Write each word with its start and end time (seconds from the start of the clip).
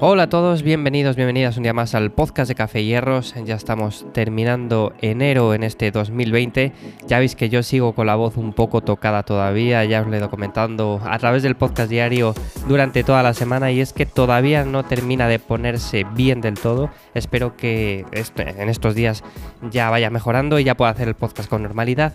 Hola 0.00 0.24
a 0.24 0.28
todos, 0.28 0.62
bienvenidos, 0.62 1.16
bienvenidas 1.16 1.56
un 1.56 1.62
día 1.62 1.72
más 1.72 1.94
al 1.94 2.10
podcast 2.10 2.48
de 2.48 2.54
Café 2.54 2.84
Hierros. 2.84 3.34
Ya 3.46 3.54
estamos 3.54 4.04
terminando 4.12 4.92
enero 5.00 5.54
en 5.54 5.62
este 5.62 5.90
2020. 5.90 6.72
Ya 7.06 7.18
veis 7.18 7.36
que 7.36 7.48
yo 7.48 7.62
sigo 7.62 7.94
con 7.94 8.06
la 8.06 8.16
voz 8.16 8.36
un 8.36 8.52
poco 8.52 8.82
tocada 8.82 9.22
todavía, 9.22 9.84
ya 9.84 10.00
os 10.02 10.08
lo 10.08 10.14
he 10.14 10.18
ido 10.18 10.28
comentando 10.28 11.00
a 11.04 11.18
través 11.18 11.42
del 11.42 11.54
podcast 11.54 11.88
diario 11.88 12.34
durante 12.66 13.04
toda 13.04 13.22
la 13.22 13.32
semana 13.32 13.70
y 13.70 13.80
es 13.80 13.92
que 13.92 14.04
todavía 14.04 14.64
no 14.64 14.84
termina 14.84 15.28
de 15.28 15.38
ponerse 15.38 16.04
bien 16.14 16.40
del 16.40 16.54
todo. 16.54 16.90
Espero 17.14 17.56
que 17.56 18.04
en 18.36 18.68
estos 18.68 18.94
días 18.94 19.24
ya 19.70 19.88
vaya 19.88 20.10
mejorando 20.10 20.58
y 20.58 20.64
ya 20.64 20.76
pueda 20.76 20.90
hacer 20.90 21.08
el 21.08 21.14
podcast 21.14 21.48
con 21.48 21.62
normalidad. 21.62 22.12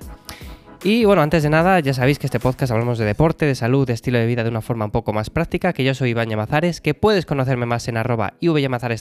Y 0.84 1.06
bueno, 1.06 1.24
antes 1.24 1.42
de 1.42 1.50
nada, 1.50 1.80
ya 1.80 1.94
sabéis 1.94 2.20
que 2.20 2.28
este 2.28 2.40
podcast 2.40 2.72
hablamos 2.72 3.00
de 3.00 3.06
deporte, 3.06 3.46
de 3.46 3.56
salud, 3.56 3.88
de 3.88 3.94
estilo 3.94 4.20
de 4.20 4.28
vida 4.28 4.44
de 4.44 4.50
una 4.50 4.62
forma 4.62 4.86
un 4.86 4.92
poco 4.92 5.12
más 5.12 5.30
práctica, 5.32 5.74
que 5.74 5.84
yo 5.84 5.96
soy 5.96 6.12
Iván 6.12 6.30
Yamazares, 6.30 6.82
que 6.82 6.94
puedes 6.94 7.26
conocerme 7.26 7.66
más 7.66 7.88
en 7.88 7.98
arroba 7.98 8.36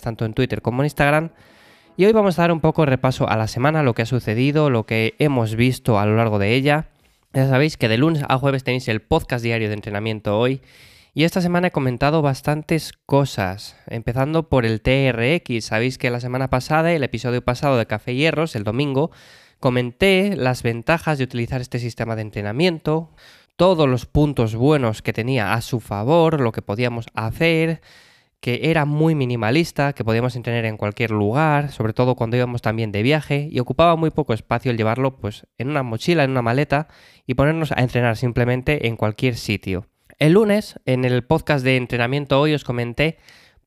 tanto 0.03 0.25
en 0.25 0.33
Twitter 0.33 0.63
como 0.63 0.83
en 0.83 0.87
Instagram. 0.87 1.31
Y 1.99 2.07
hoy 2.07 2.13
vamos 2.13 2.39
a 2.39 2.43
dar 2.43 2.53
un 2.53 2.61
poco 2.61 2.83
de 2.83 2.87
repaso 2.87 3.29
a 3.29 3.37
la 3.37 3.47
semana, 3.47 3.83
lo 3.83 3.95
que 3.95 4.03
ha 4.03 4.07
sucedido, 4.07 4.71
lo 4.71 4.85
que 4.85 5.15
hemos 5.19 5.55
visto 5.55 5.99
a 5.99 6.07
lo 6.07 6.17
largo 6.17 6.39
de 6.39 6.55
ella. 6.55 6.89
Ya 7.35 7.47
sabéis 7.49 7.77
que 7.77 7.89
de 7.89 7.99
lunes 7.99 8.25
a 8.27 8.39
jueves 8.39 8.65
tenéis 8.65 8.89
el 8.89 9.01
podcast 9.01 9.45
diario 9.45 9.69
de 9.69 9.75
entrenamiento 9.75 10.39
hoy. 10.39 10.63
Y 11.13 11.25
esta 11.25 11.41
semana 11.41 11.69
he 11.69 11.71
comentado 11.71 12.21
bastantes 12.21 12.93
cosas, 13.05 13.77
empezando 13.87 14.49
por 14.49 14.67
el 14.67 14.81
TRX. 14.81 15.65
Sabéis 15.65 15.99
que 15.99 16.11
la 16.11 16.21
semana 16.21 16.49
pasada, 16.49 16.93
el 16.93 17.05
episodio 17.05 17.43
pasado 17.43 17.77
de 17.77 17.87
Café 17.87 18.15
Hierros, 18.15 18.57
el 18.57 18.65
domingo, 18.65 19.11
Comenté 19.61 20.37
las 20.37 20.63
ventajas 20.63 21.19
de 21.19 21.25
utilizar 21.25 21.61
este 21.61 21.79
sistema 21.79 22.15
de 22.15 22.23
entrenamiento, 22.23 23.11
todos 23.57 23.89
los 23.89 24.05
puntos 24.05 24.55
buenos 24.55 25.01
que 25.01 25.13
tenía 25.13 25.55
a 25.55 25.61
su 25.63 25.81
favor, 25.81 26.41
lo 26.41 26.53
que 26.53 26.63
podíamos 26.63 27.07
hacer, 27.15 27.81
que 28.41 28.71
era 28.71 28.85
muy 28.85 29.15
minimalista, 29.15 29.95
que 29.95 30.05
podíamos 30.05 30.35
tener 30.35 30.67
en 30.67 30.77
cualquier 30.77 31.11
lugar, 31.11 31.73
sobre 31.73 31.95
todo 31.95 32.15
cuando 32.15 32.37
íbamos 32.37 32.61
también 32.61 32.93
de 32.93 33.03
viaje, 33.03 33.49
y 33.51 33.59
ocupaba 33.59 33.97
muy 33.97 34.11
poco 34.11 34.35
espacio 34.35 34.71
el 34.71 34.77
llevarlo 34.77 35.17
pues 35.17 35.47
en 35.57 35.71
una 35.71 35.83
mochila, 35.83 36.25
en 36.25 36.33
una 36.33 36.43
maleta 36.43 36.89
y 37.27 37.35
ponernos 37.35 37.73
a 37.73 37.81
entrenar 37.81 38.17
simplemente 38.17 38.87
en 38.87 38.97
cualquier 38.97 39.37
sitio. 39.37 39.87
El 40.19 40.35
lunes, 40.35 40.79
en 40.85 41.05
el 41.05 41.25
podcast 41.25 41.65
de 41.65 41.77
entrenamiento 41.77 42.41
hoy 42.41 42.55
os 42.55 42.65
comenté, 42.65 43.17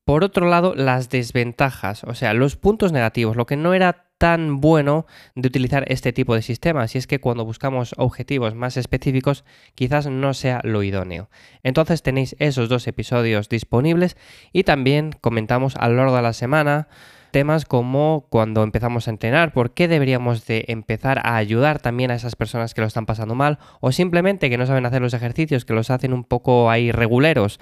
por 0.05 0.23
otro 0.23 0.47
lado, 0.47 0.73
las 0.75 1.09
desventajas, 1.09 2.03
o 2.03 2.15
sea, 2.15 2.33
los 2.33 2.55
puntos 2.55 2.91
negativos, 2.91 3.35
lo 3.35 3.45
que 3.45 3.57
no 3.57 3.73
era 3.73 4.08
tan 4.19 4.59
bueno 4.59 5.07
de 5.33 5.47
utilizar 5.47 5.85
este 5.87 6.13
tipo 6.13 6.35
de 6.35 6.43
sistemas 6.43 6.93
y 6.93 6.97
es 6.99 7.07
que 7.07 7.19
cuando 7.19 7.45
buscamos 7.45 7.95
objetivos 7.97 8.53
más 8.53 8.77
específicos 8.77 9.45
quizás 9.73 10.07
no 10.07 10.35
sea 10.35 10.59
lo 10.63 10.83
idóneo. 10.83 11.29
Entonces 11.63 12.03
tenéis 12.03 12.35
esos 12.37 12.69
dos 12.69 12.85
episodios 12.87 13.49
disponibles 13.49 14.17
y 14.53 14.65
también 14.65 15.13
comentamos 15.21 15.75
a 15.77 15.87
lo 15.87 15.95
largo 15.95 16.17
de 16.17 16.21
la 16.21 16.33
semana 16.33 16.89
temas 17.31 17.63
como 17.65 18.27
cuando 18.29 18.63
empezamos 18.63 19.07
a 19.07 19.11
entrenar, 19.11 19.53
por 19.53 19.71
qué 19.71 19.87
deberíamos 19.87 20.45
de 20.45 20.65
empezar 20.67 21.21
a 21.23 21.37
ayudar 21.37 21.79
también 21.79 22.11
a 22.11 22.15
esas 22.15 22.35
personas 22.35 22.73
que 22.73 22.81
lo 22.81 22.87
están 22.87 23.05
pasando 23.05 23.35
mal 23.35 23.59
o 23.79 23.91
simplemente 23.91 24.49
que 24.49 24.57
no 24.57 24.65
saben 24.65 24.85
hacer 24.85 25.01
los 25.01 25.13
ejercicios, 25.13 25.63
que 25.63 25.73
los 25.73 25.91
hacen 25.91 26.11
un 26.11 26.25
poco 26.25 26.69
ahí 26.69 26.91
reguleros. 26.91 27.59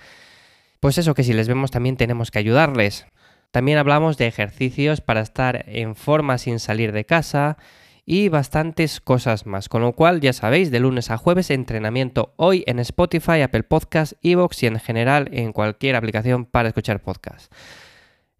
Pues 0.79 0.97
eso 0.97 1.13
que 1.13 1.23
si 1.23 1.33
les 1.33 1.47
vemos 1.47 1.69
también 1.69 1.97
tenemos 1.97 2.31
que 2.31 2.39
ayudarles. 2.39 3.05
También 3.51 3.77
hablamos 3.77 4.17
de 4.17 4.27
ejercicios 4.27 5.01
para 5.01 5.21
estar 5.21 5.65
en 5.67 5.95
forma 5.95 6.37
sin 6.37 6.59
salir 6.59 6.91
de 6.91 7.05
casa 7.05 7.57
y 8.05 8.29
bastantes 8.29 9.01
cosas 9.01 9.45
más. 9.45 9.67
Con 9.67 9.81
lo 9.81 9.93
cual, 9.93 10.21
ya 10.21 10.31
sabéis, 10.31 10.71
de 10.71 10.79
lunes 10.79 11.11
a 11.11 11.17
jueves, 11.17 11.51
entrenamiento 11.51 12.33
hoy 12.37 12.63
en 12.65 12.79
Spotify, 12.79 13.41
Apple 13.41 13.63
Podcasts, 13.63 14.15
Evox 14.23 14.63
y 14.63 14.67
en 14.67 14.79
general 14.79 15.29
en 15.33 15.51
cualquier 15.51 15.95
aplicación 15.95 16.45
para 16.45 16.69
escuchar 16.69 17.01
podcasts. 17.01 17.49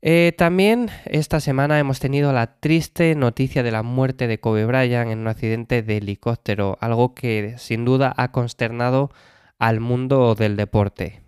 Eh, 0.01 0.31
también 0.37 0.89
esta 1.05 1.39
semana 1.39 1.79
hemos 1.79 1.99
tenido 1.99 2.31
la 2.31 2.59
triste 2.59 3.13
noticia 3.15 3.63
de 3.63 3.71
la 3.71 3.83
muerte 3.83 4.27
de 4.27 4.39
Kobe 4.39 4.65
Bryant 4.65 5.11
en 5.11 5.19
un 5.19 5.27
accidente 5.27 5.81
de 5.81 5.97
helicóptero, 5.97 6.77
algo 6.79 7.13
que 7.13 7.55
sin 7.57 7.83
duda 7.83 8.13
ha 8.15 8.31
consternado 8.31 9.11
al 9.59 9.79
mundo 9.79 10.35
del 10.35 10.55
deporte. 10.55 11.26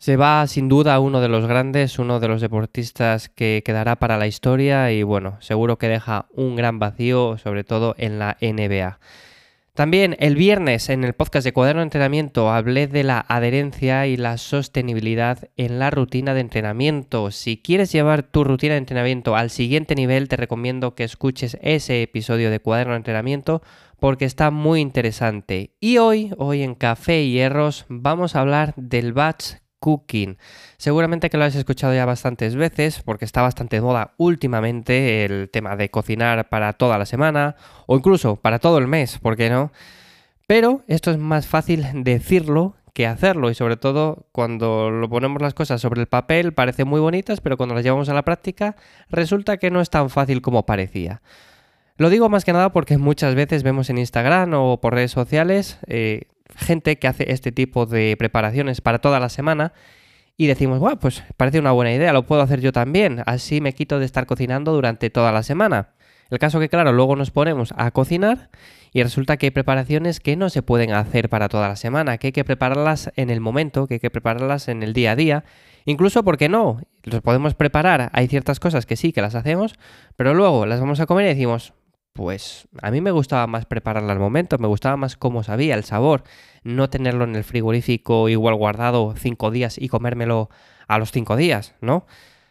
Se 0.00 0.16
va 0.16 0.46
sin 0.46 0.68
duda 0.68 1.00
uno 1.00 1.20
de 1.20 1.28
los 1.28 1.48
grandes, 1.48 1.98
uno 1.98 2.20
de 2.20 2.28
los 2.28 2.40
deportistas 2.40 3.28
que 3.28 3.62
quedará 3.64 3.96
para 3.96 4.16
la 4.16 4.28
historia 4.28 4.92
y 4.92 5.02
bueno, 5.02 5.38
seguro 5.40 5.76
que 5.76 5.88
deja 5.88 6.26
un 6.32 6.54
gran 6.54 6.78
vacío, 6.78 7.36
sobre 7.36 7.64
todo 7.64 7.96
en 7.98 8.20
la 8.20 8.36
NBA. 8.40 9.00
También 9.74 10.16
el 10.20 10.36
viernes 10.36 10.88
en 10.88 11.02
el 11.02 11.14
podcast 11.14 11.44
de 11.44 11.52
Cuaderno 11.52 11.80
de 11.80 11.84
Entrenamiento 11.86 12.50
hablé 12.50 12.86
de 12.86 13.02
la 13.02 13.24
adherencia 13.28 14.06
y 14.06 14.16
la 14.16 14.38
sostenibilidad 14.38 15.50
en 15.56 15.80
la 15.80 15.90
rutina 15.90 16.32
de 16.32 16.40
entrenamiento. 16.40 17.32
Si 17.32 17.58
quieres 17.58 17.90
llevar 17.90 18.22
tu 18.22 18.44
rutina 18.44 18.74
de 18.74 18.78
entrenamiento 18.78 19.34
al 19.34 19.50
siguiente 19.50 19.96
nivel, 19.96 20.28
te 20.28 20.36
recomiendo 20.36 20.94
que 20.94 21.04
escuches 21.04 21.58
ese 21.60 22.02
episodio 22.02 22.52
de 22.52 22.60
Cuaderno 22.60 22.92
de 22.92 22.98
Entrenamiento 22.98 23.62
porque 23.98 24.26
está 24.26 24.52
muy 24.52 24.80
interesante. 24.80 25.74
Y 25.80 25.98
hoy, 25.98 26.32
hoy 26.38 26.62
en 26.62 26.76
Café 26.76 27.22
y 27.22 27.32
Hierros, 27.32 27.84
vamos 27.88 28.36
a 28.36 28.40
hablar 28.40 28.74
del 28.76 29.12
batch 29.12 29.58
cooking. 29.78 30.38
Seguramente 30.76 31.30
que 31.30 31.36
lo 31.36 31.44
habéis 31.44 31.56
escuchado 31.56 31.94
ya 31.94 32.04
bastantes 32.04 32.56
veces 32.56 33.02
porque 33.04 33.24
está 33.24 33.42
bastante 33.42 33.76
de 33.76 33.82
moda 33.82 34.14
últimamente 34.16 35.24
el 35.24 35.50
tema 35.50 35.76
de 35.76 35.90
cocinar 35.90 36.48
para 36.48 36.72
toda 36.72 36.98
la 36.98 37.06
semana 37.06 37.56
o 37.86 37.96
incluso 37.96 38.36
para 38.36 38.58
todo 38.58 38.78
el 38.78 38.86
mes, 38.86 39.18
¿por 39.18 39.36
qué 39.36 39.50
no? 39.50 39.72
Pero 40.46 40.82
esto 40.86 41.10
es 41.10 41.18
más 41.18 41.46
fácil 41.46 41.86
decirlo 41.94 42.74
que 42.94 43.06
hacerlo 43.06 43.50
y 43.50 43.54
sobre 43.54 43.76
todo 43.76 44.26
cuando 44.32 44.90
lo 44.90 45.08
ponemos 45.08 45.40
las 45.40 45.54
cosas 45.54 45.80
sobre 45.80 46.00
el 46.00 46.08
papel 46.08 46.52
parece 46.52 46.84
muy 46.84 47.00
bonitas 47.00 47.40
pero 47.40 47.56
cuando 47.56 47.74
las 47.74 47.84
llevamos 47.84 48.08
a 48.08 48.14
la 48.14 48.24
práctica 48.24 48.74
resulta 49.08 49.58
que 49.58 49.70
no 49.70 49.80
es 49.80 49.90
tan 49.90 50.10
fácil 50.10 50.42
como 50.42 50.66
parecía. 50.66 51.22
Lo 51.98 52.10
digo 52.10 52.28
más 52.28 52.44
que 52.44 52.52
nada 52.52 52.72
porque 52.72 52.96
muchas 52.96 53.34
veces 53.34 53.64
vemos 53.64 53.90
en 53.90 53.98
Instagram 53.98 54.54
o 54.54 54.80
por 54.80 54.94
redes 54.94 55.10
sociales 55.10 55.78
eh, 55.86 56.28
gente 56.56 56.98
que 56.98 57.08
hace 57.08 57.32
este 57.32 57.52
tipo 57.52 57.86
de 57.86 58.16
preparaciones 58.18 58.80
para 58.80 59.00
toda 59.00 59.20
la 59.20 59.28
semana 59.28 59.72
y 60.36 60.46
decimos, 60.46 60.78
bueno, 60.78 60.98
pues 60.98 61.24
parece 61.36 61.58
una 61.58 61.72
buena 61.72 61.92
idea, 61.92 62.12
lo 62.12 62.24
puedo 62.24 62.42
hacer 62.42 62.60
yo 62.60 62.72
también, 62.72 63.22
así 63.26 63.60
me 63.60 63.72
quito 63.74 63.98
de 63.98 64.04
estar 64.04 64.26
cocinando 64.26 64.72
durante 64.72 65.10
toda 65.10 65.32
la 65.32 65.42
semana. 65.42 65.90
El 66.30 66.38
caso 66.38 66.60
que, 66.60 66.68
claro, 66.68 66.92
luego 66.92 67.16
nos 67.16 67.30
ponemos 67.30 67.72
a 67.76 67.90
cocinar 67.90 68.50
y 68.92 69.02
resulta 69.02 69.36
que 69.36 69.46
hay 69.46 69.50
preparaciones 69.50 70.20
que 70.20 70.36
no 70.36 70.50
se 70.50 70.62
pueden 70.62 70.92
hacer 70.92 71.28
para 71.28 71.48
toda 71.48 71.68
la 71.68 71.76
semana, 71.76 72.18
que 72.18 72.28
hay 72.28 72.32
que 72.32 72.44
prepararlas 72.44 73.10
en 73.16 73.30
el 73.30 73.40
momento, 73.40 73.86
que 73.86 73.94
hay 73.94 74.00
que 74.00 74.10
prepararlas 74.10 74.68
en 74.68 74.82
el 74.82 74.92
día 74.92 75.12
a 75.12 75.16
día. 75.16 75.44
Incluso, 75.86 76.22
porque 76.22 76.48
no? 76.48 76.80
Los 77.02 77.22
podemos 77.22 77.54
preparar, 77.54 78.10
hay 78.12 78.28
ciertas 78.28 78.60
cosas 78.60 78.84
que 78.84 78.96
sí 78.96 79.12
que 79.12 79.22
las 79.22 79.34
hacemos, 79.34 79.74
pero 80.16 80.34
luego 80.34 80.66
las 80.66 80.80
vamos 80.80 81.00
a 81.00 81.06
comer 81.06 81.24
y 81.24 81.28
decimos, 81.30 81.72
pues 82.18 82.66
a 82.82 82.90
mí 82.90 83.00
me 83.00 83.12
gustaba 83.12 83.46
más 83.46 83.64
prepararla 83.64 84.12
al 84.12 84.18
momento, 84.18 84.58
me 84.58 84.66
gustaba 84.66 84.96
más 84.96 85.16
cómo 85.16 85.44
sabía, 85.44 85.76
el 85.76 85.84
sabor, 85.84 86.24
no 86.64 86.90
tenerlo 86.90 87.22
en 87.22 87.36
el 87.36 87.44
frigorífico 87.44 88.28
igual 88.28 88.56
guardado 88.56 89.14
cinco 89.16 89.52
días 89.52 89.78
y 89.78 89.88
comérmelo 89.88 90.50
a 90.88 90.98
los 90.98 91.12
cinco 91.12 91.36
días, 91.36 91.76
¿no? 91.80 92.06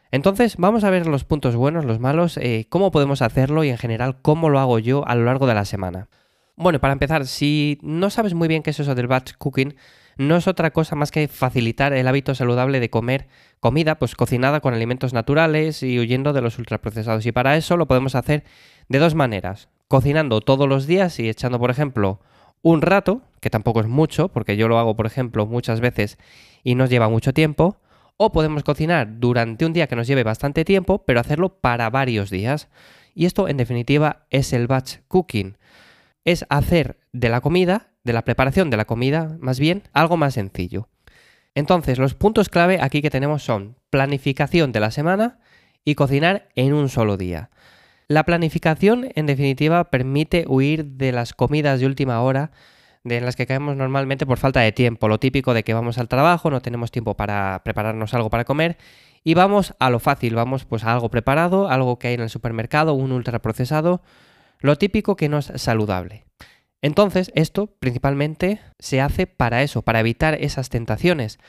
Entonces 0.09 0.55
vamos 0.55 0.85
a 0.85 0.89
ver 0.89 1.05
los 1.05 1.25
puntos 1.25 1.57
buenos, 1.57 1.83
los 1.83 1.99
malos, 1.99 2.37
eh, 2.37 2.65
cómo 2.69 2.91
podemos 2.91 3.21
hacerlo 3.21 3.65
y 3.65 3.69
en 3.69 3.77
general 3.77 4.21
cómo 4.21 4.47
lo 4.47 4.59
hago 4.59 4.79
yo 4.79 5.05
a 5.05 5.15
lo 5.15 5.25
largo 5.25 5.47
de 5.47 5.55
la 5.55 5.65
semana. 5.65 6.07
Bueno, 6.55 6.79
para 6.79 6.93
empezar, 6.93 7.27
si 7.27 7.77
no 7.81 8.09
sabes 8.09 8.33
muy 8.33 8.47
bien 8.47 8.63
qué 8.63 8.69
es 8.69 8.79
eso 8.79 8.95
del 8.95 9.07
batch 9.07 9.33
cooking, 9.37 9.75
no 10.17 10.35
es 10.35 10.47
otra 10.47 10.71
cosa 10.71 10.95
más 10.95 11.11
que 11.11 11.27
facilitar 11.27 11.93
el 11.93 12.07
hábito 12.07 12.35
saludable 12.35 12.79
de 12.79 12.89
comer 12.89 13.27
comida 13.59 13.99
pues 13.99 14.15
cocinada 14.15 14.59
con 14.59 14.73
alimentos 14.73 15.13
naturales 15.13 15.83
y 15.83 15.99
huyendo 15.99 16.33
de 16.33 16.41
los 16.41 16.57
ultraprocesados. 16.57 17.25
Y 17.25 17.31
para 17.31 17.57
eso 17.57 17.77
lo 17.77 17.87
podemos 17.87 18.15
hacer 18.15 18.43
de 18.89 18.99
dos 18.99 19.15
maneras. 19.15 19.69
Cocinando 19.87 20.41
todos 20.41 20.67
los 20.67 20.87
días 20.87 21.19
y 21.19 21.29
echando, 21.29 21.59
por 21.59 21.71
ejemplo, 21.71 22.19
un 22.61 22.81
rato, 22.81 23.21
que 23.39 23.49
tampoco 23.49 23.81
es 23.81 23.87
mucho, 23.87 24.27
porque 24.29 24.57
yo 24.57 24.67
lo 24.67 24.79
hago, 24.79 24.95
por 24.95 25.05
ejemplo, 25.05 25.45
muchas 25.45 25.79
veces 25.79 26.17
y 26.63 26.75
nos 26.75 26.89
lleva 26.89 27.09
mucho 27.09 27.33
tiempo. 27.33 27.77
O 28.17 28.31
podemos 28.31 28.63
cocinar 28.63 29.19
durante 29.19 29.65
un 29.65 29.73
día 29.73 29.87
que 29.87 29.95
nos 29.95 30.07
lleve 30.07 30.23
bastante 30.23 30.65
tiempo, 30.65 31.03
pero 31.05 31.19
hacerlo 31.19 31.49
para 31.49 31.89
varios 31.91 32.31
días. 32.31 32.67
Y 33.13 33.25
esto, 33.25 33.47
en 33.47 33.57
definitiva, 33.57 34.25
es 34.31 34.53
el 34.53 34.67
batch 34.67 34.97
cooking. 35.07 35.57
Es 36.27 36.45
hacer 36.49 36.99
de 37.13 37.29
la 37.29 37.39
comida, 37.39 37.87
de 38.03 38.11
la 38.11 38.25
preparación 38.25 38.69
de 38.69 38.75
la 38.75 38.83
comida, 38.83 39.37
más 39.39 39.61
bien, 39.61 39.83
algo 39.93 40.17
más 40.17 40.33
sencillo. 40.33 40.89
Entonces, 41.55 41.99
los 41.99 42.15
puntos 42.15 42.49
clave 42.49 42.79
aquí 42.81 43.01
que 43.01 43.09
tenemos 43.09 43.43
son 43.43 43.77
planificación 43.89 44.73
de 44.73 44.81
la 44.81 44.91
semana 44.91 45.39
y 45.85 45.95
cocinar 45.95 46.49
en 46.55 46.73
un 46.73 46.89
solo 46.89 47.15
día. 47.15 47.49
La 48.09 48.25
planificación, 48.25 49.07
en 49.15 49.25
definitiva, 49.25 49.85
permite 49.85 50.43
huir 50.49 50.83
de 50.83 51.13
las 51.13 51.33
comidas 51.33 51.79
de 51.79 51.85
última 51.85 52.19
hora 52.19 52.51
en 53.05 53.23
las 53.23 53.37
que 53.37 53.47
caemos 53.47 53.77
normalmente 53.77 54.25
por 54.25 54.37
falta 54.37 54.59
de 54.59 54.73
tiempo. 54.73 55.07
Lo 55.07 55.21
típico 55.21 55.53
de 55.53 55.63
que 55.63 55.73
vamos 55.73 55.97
al 55.97 56.09
trabajo, 56.09 56.51
no 56.51 56.61
tenemos 56.61 56.91
tiempo 56.91 57.15
para 57.15 57.61
prepararnos 57.63 58.13
algo 58.13 58.29
para 58.29 58.43
comer 58.43 58.75
Y 59.23 59.33
vamos 59.33 59.75
a 59.79 59.89
lo 59.89 59.99
fácil, 59.99 60.35
vamos 60.35 60.65
pues 60.65 60.83
a 60.83 60.91
algo 60.91 61.07
preparado, 61.07 61.69
algo 61.69 61.97
que 61.99 62.09
hay 62.09 62.15
en 62.15 62.21
el 62.21 62.29
supermercado, 62.29 62.95
un 62.95 63.13
ultraprocesado, 63.13 64.01
lo 64.59 64.77
típico 64.77 65.15
que 65.15 65.29
no 65.29 65.39
es 65.39 65.51
saludable. 65.55 66.25
Entonces, 66.81 67.31
esto 67.35 67.67
principalmente 67.79 68.61
se 68.79 69.01
hace 69.01 69.27
para 69.27 69.63
eso, 69.63 69.81
para 69.81 69.99
evitar 69.99 70.35
esas 70.35 70.69
tentaciones. 70.69 71.39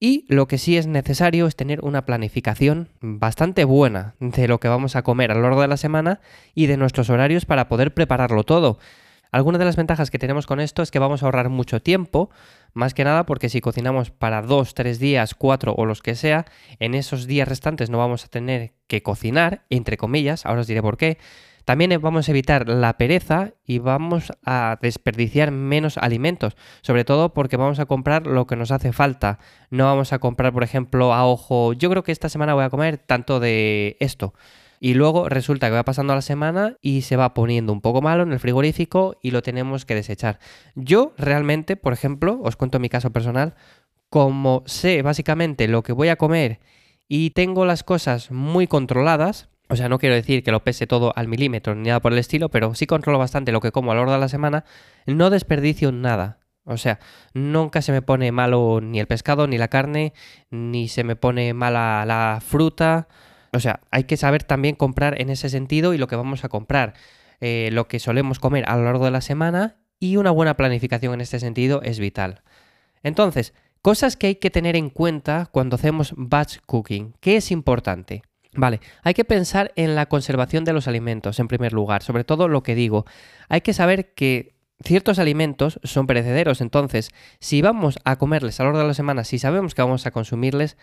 Y 0.00 0.24
lo 0.28 0.46
que 0.46 0.58
sí 0.58 0.76
es 0.76 0.86
necesario 0.86 1.46
es 1.46 1.56
tener 1.56 1.80
una 1.84 2.06
planificación 2.06 2.88
bastante 3.00 3.64
buena 3.64 4.14
de 4.20 4.46
lo 4.46 4.60
que 4.60 4.68
vamos 4.68 4.94
a 4.94 5.02
comer 5.02 5.32
a 5.32 5.34
lo 5.34 5.42
largo 5.42 5.62
de 5.62 5.68
la 5.68 5.76
semana 5.76 6.20
y 6.54 6.66
de 6.66 6.76
nuestros 6.76 7.10
horarios 7.10 7.46
para 7.46 7.68
poder 7.68 7.92
prepararlo 7.94 8.44
todo. 8.44 8.78
Algunas 9.30 9.58
de 9.58 9.64
las 9.64 9.76
ventajas 9.76 10.10
que 10.10 10.18
tenemos 10.18 10.46
con 10.46 10.60
esto 10.60 10.82
es 10.82 10.90
que 10.90 10.98
vamos 10.98 11.22
a 11.22 11.26
ahorrar 11.26 11.50
mucho 11.50 11.82
tiempo, 11.82 12.30
más 12.72 12.94
que 12.94 13.04
nada 13.04 13.26
porque 13.26 13.48
si 13.48 13.60
cocinamos 13.60 14.10
para 14.10 14.40
dos, 14.40 14.72
tres 14.72 14.98
días, 14.98 15.34
cuatro 15.34 15.74
o 15.76 15.84
los 15.84 16.00
que 16.00 16.14
sea, 16.14 16.46
en 16.78 16.94
esos 16.94 17.26
días 17.26 17.48
restantes 17.48 17.90
no 17.90 17.98
vamos 17.98 18.24
a 18.24 18.28
tener 18.28 18.72
que 18.86 19.02
cocinar, 19.02 19.64
entre 19.68 19.96
comillas, 19.98 20.46
ahora 20.46 20.62
os 20.62 20.66
diré 20.66 20.80
por 20.80 20.96
qué. 20.96 21.18
También 21.68 22.00
vamos 22.00 22.26
a 22.26 22.30
evitar 22.30 22.66
la 22.66 22.96
pereza 22.96 23.52
y 23.62 23.78
vamos 23.78 24.32
a 24.42 24.78
desperdiciar 24.80 25.50
menos 25.50 25.98
alimentos, 25.98 26.56
sobre 26.80 27.04
todo 27.04 27.34
porque 27.34 27.58
vamos 27.58 27.78
a 27.78 27.84
comprar 27.84 28.26
lo 28.26 28.46
que 28.46 28.56
nos 28.56 28.70
hace 28.70 28.90
falta. 28.90 29.38
No 29.68 29.84
vamos 29.84 30.14
a 30.14 30.18
comprar, 30.18 30.54
por 30.54 30.62
ejemplo, 30.62 31.12
a 31.12 31.26
ojo, 31.26 31.74
yo 31.74 31.90
creo 31.90 32.02
que 32.02 32.10
esta 32.10 32.30
semana 32.30 32.54
voy 32.54 32.64
a 32.64 32.70
comer 32.70 32.96
tanto 32.96 33.38
de 33.38 33.98
esto 34.00 34.32
y 34.80 34.94
luego 34.94 35.28
resulta 35.28 35.66
que 35.66 35.74
va 35.74 35.84
pasando 35.84 36.14
la 36.14 36.22
semana 36.22 36.78
y 36.80 37.02
se 37.02 37.16
va 37.16 37.34
poniendo 37.34 37.70
un 37.74 37.82
poco 37.82 38.00
malo 38.00 38.22
en 38.22 38.32
el 38.32 38.40
frigorífico 38.40 39.18
y 39.20 39.30
lo 39.30 39.42
tenemos 39.42 39.84
que 39.84 39.94
desechar. 39.94 40.38
Yo 40.74 41.12
realmente, 41.18 41.76
por 41.76 41.92
ejemplo, 41.92 42.40
os 42.42 42.56
cuento 42.56 42.78
mi 42.78 42.88
caso 42.88 43.10
personal, 43.10 43.56
como 44.08 44.62
sé 44.64 45.02
básicamente 45.02 45.68
lo 45.68 45.82
que 45.82 45.92
voy 45.92 46.08
a 46.08 46.16
comer 46.16 46.60
y 47.08 47.32
tengo 47.32 47.66
las 47.66 47.84
cosas 47.84 48.30
muy 48.30 48.66
controladas, 48.66 49.50
o 49.68 49.76
sea, 49.76 49.88
no 49.88 49.98
quiero 49.98 50.14
decir 50.14 50.42
que 50.42 50.50
lo 50.50 50.64
pese 50.64 50.86
todo 50.86 51.12
al 51.16 51.28
milímetro 51.28 51.74
ni 51.74 51.88
nada 51.88 52.00
por 52.00 52.12
el 52.12 52.18
estilo, 52.18 52.48
pero 52.48 52.74
sí 52.74 52.86
controlo 52.86 53.18
bastante 53.18 53.52
lo 53.52 53.60
que 53.60 53.72
como 53.72 53.92
a 53.92 53.94
lo 53.94 54.00
largo 54.00 54.12
de 54.14 54.20
la 54.20 54.28
semana, 54.28 54.64
no 55.06 55.30
desperdicio 55.30 55.92
nada. 55.92 56.38
O 56.64 56.76
sea, 56.76 56.98
nunca 57.32 57.80
se 57.80 57.92
me 57.92 58.02
pone 58.02 58.30
malo 58.30 58.80
ni 58.82 59.00
el 59.00 59.06
pescado, 59.06 59.46
ni 59.46 59.56
la 59.56 59.68
carne, 59.68 60.12
ni 60.50 60.88
se 60.88 61.02
me 61.02 61.16
pone 61.16 61.54
mala 61.54 62.04
la 62.06 62.40
fruta, 62.44 63.08
o 63.52 63.60
sea, 63.60 63.80
hay 63.90 64.04
que 64.04 64.16
saber 64.16 64.42
también 64.42 64.74
comprar 64.74 65.20
en 65.20 65.30
ese 65.30 65.48
sentido 65.48 65.94
y 65.94 65.98
lo 65.98 66.06
que 66.06 66.16
vamos 66.16 66.44
a 66.44 66.48
comprar, 66.48 66.94
eh, 67.40 67.70
lo 67.72 67.88
que 67.88 67.98
solemos 67.98 68.38
comer 68.38 68.64
a 68.68 68.76
lo 68.76 68.84
largo 68.84 69.04
de 69.04 69.10
la 69.10 69.20
semana 69.20 69.76
y 69.98 70.16
una 70.16 70.30
buena 70.30 70.56
planificación 70.56 71.14
en 71.14 71.20
este 71.20 71.40
sentido 71.40 71.80
es 71.82 71.98
vital. 71.98 72.42
Entonces, 73.02 73.54
cosas 73.80 74.16
que 74.16 74.28
hay 74.28 74.34
que 74.36 74.50
tener 74.50 74.76
en 74.76 74.90
cuenta 74.90 75.48
cuando 75.50 75.76
hacemos 75.76 76.12
batch 76.16 76.58
cooking. 76.66 77.14
¿Qué 77.20 77.36
es 77.36 77.50
importante? 77.50 78.22
Vale, 78.58 78.80
hay 79.04 79.14
que 79.14 79.24
pensar 79.24 79.70
en 79.76 79.94
la 79.94 80.06
conservación 80.06 80.64
de 80.64 80.72
los 80.72 80.88
alimentos 80.88 81.38
en 81.38 81.46
primer 81.46 81.72
lugar, 81.72 82.02
sobre 82.02 82.24
todo 82.24 82.48
lo 82.48 82.64
que 82.64 82.74
digo. 82.74 83.06
Hay 83.48 83.60
que 83.60 83.72
saber 83.72 84.14
que 84.14 84.56
ciertos 84.82 85.20
alimentos 85.20 85.78
son 85.84 86.08
perecederos, 86.08 86.60
entonces 86.60 87.10
si 87.38 87.62
vamos 87.62 88.00
a 88.04 88.16
comerles 88.16 88.58
a 88.58 88.64
lo 88.64 88.70
largo 88.70 88.80
de 88.80 88.88
la 88.88 88.94
semana, 88.94 89.22
si 89.22 89.38
sabemos 89.38 89.76
que 89.76 89.82
vamos 89.82 90.06
a 90.06 90.10
consumirles, 90.10 90.76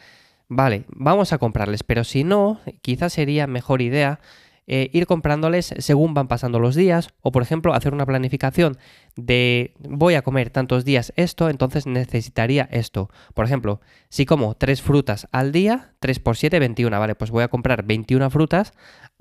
vale, 0.48 0.86
vamos 0.88 1.33
a 1.33 1.38
comprarles, 1.38 1.83
pero 1.83 2.06
si 2.06 2.24
no, 2.24 2.62
quizás 2.81 3.12
sería 3.12 3.45
mejor 3.45 3.81
idea 3.81 4.22
eh, 4.67 4.89
ir 4.94 5.06
comprándoles 5.06 5.75
según 5.77 6.13
van 6.13 6.27
pasando 6.27 6.59
los 6.59 6.75
días 6.75 7.09
o 7.21 7.31
por 7.31 7.44
ejemplo 7.44 7.73
hacer 7.73 7.94
una 7.94 8.06
planificación 8.06 8.77
de 9.15 9.73
voy 9.79 10.15
a 10.15 10.23
comer 10.23 10.50
tantos 10.50 10.85
días 10.85 11.13
esto, 11.15 11.50
entonces 11.50 11.85
necesitaría 11.85 12.67
esto. 12.71 13.09
Por 13.33 13.45
ejemplo, 13.45 13.79
si 14.09 14.25
como 14.25 14.56
3 14.56 14.81
frutas 14.81 15.27
al 15.31 15.51
día, 15.51 15.94
3 16.00 16.19
por 16.19 16.38
7, 16.38 16.59
21, 16.59 17.00
vale, 17.00 17.15
pues 17.15 17.31
voy 17.31 17.44
a 17.44 17.47
comprar 17.47 17.83
21 17.83 18.29
frutas 18.29 18.73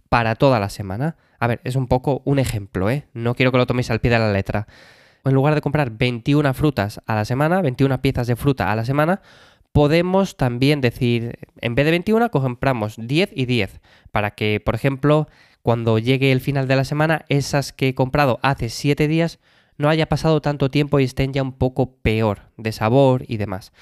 para 0.08 0.34
toda 0.34 0.60
la 0.60 0.68
semana. 0.68 1.16
A 1.38 1.46
ver, 1.46 1.60
es 1.64 1.76
un 1.76 1.88
poco 1.88 2.22
un 2.24 2.38
ejemplo, 2.38 2.88
¿eh? 2.88 3.06
No 3.12 3.34
quiero 3.34 3.52
que 3.52 3.58
lo 3.58 3.66
toméis 3.66 3.90
al 3.90 4.00
pie 4.00 4.10
de 4.10 4.18
la 4.18 4.32
letra. 4.32 4.66
En 5.24 5.34
lugar 5.34 5.54
de 5.54 5.60
comprar 5.60 5.90
21 5.90 6.52
frutas 6.54 7.00
a 7.06 7.14
la 7.14 7.24
semana, 7.24 7.62
21 7.62 8.00
piezas 8.02 8.26
de 8.26 8.36
fruta 8.36 8.70
a 8.70 8.76
la 8.76 8.84
semana, 8.84 9.22
podemos 9.74 10.36
también 10.36 10.80
decir, 10.80 11.36
en 11.60 11.74
vez 11.74 11.84
de 11.84 11.90
21, 11.90 12.30
compramos 12.30 12.94
10 12.96 13.30
y 13.34 13.44
10, 13.46 13.80
para 14.12 14.30
que, 14.30 14.60
por 14.64 14.76
ejemplo, 14.76 15.26
cuando 15.62 15.98
llegue 15.98 16.30
el 16.30 16.40
final 16.40 16.68
de 16.68 16.76
la 16.76 16.84
semana, 16.84 17.24
esas 17.28 17.72
que 17.72 17.88
he 17.88 17.94
comprado 17.96 18.38
hace 18.40 18.68
7 18.68 19.08
días 19.08 19.40
no 19.76 19.88
haya 19.88 20.08
pasado 20.08 20.40
tanto 20.40 20.70
tiempo 20.70 21.00
y 21.00 21.04
estén 21.04 21.32
ya 21.32 21.42
un 21.42 21.52
poco 21.52 21.96
peor 21.96 22.42
de 22.56 22.70
sabor 22.70 23.24
y 23.26 23.36
demás. 23.36 23.72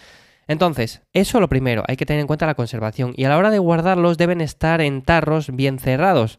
Entonces, 0.48 1.02
eso 1.12 1.40
lo 1.40 1.50
primero, 1.50 1.84
hay 1.86 1.98
que 1.98 2.06
tener 2.06 2.22
en 2.22 2.26
cuenta 2.26 2.46
la 2.46 2.54
conservación 2.54 3.12
y 3.14 3.24
a 3.24 3.28
la 3.28 3.36
hora 3.36 3.50
de 3.50 3.58
guardarlos 3.58 4.16
deben 4.16 4.40
estar 4.40 4.80
en 4.80 5.02
tarros 5.02 5.54
bien 5.54 5.78
cerrados. 5.78 6.38